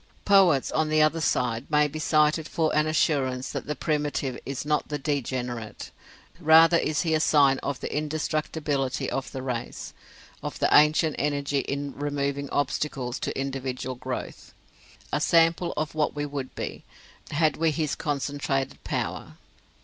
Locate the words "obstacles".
12.49-13.19